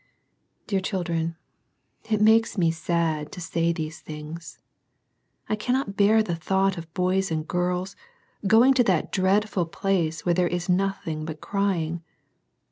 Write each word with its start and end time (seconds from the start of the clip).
Dear 0.65 0.79
children, 0.79 1.35
it 2.09 2.19
makes 2.21 2.57
me 2.57 2.71
sad 2.71 3.31
to 3.33 3.39
say 3.39 3.71
these 3.71 3.99
things. 4.01 4.57
I 5.47 5.55
cannot 5.55 5.95
bear 5.95 6.23
the 6.23 6.33
thought 6.35 6.75
of 6.75 6.91
boys 6.95 7.29
and 7.29 7.47
girls 7.47 7.95
going 8.47 8.73
to 8.73 8.83
that 8.85 9.11
dreadful 9.11 9.67
place 9.67 10.25
where 10.25 10.33
there 10.33 10.47
is 10.47 10.67
nothing 10.67 11.23
but 11.23 11.39
crying. 11.39 12.01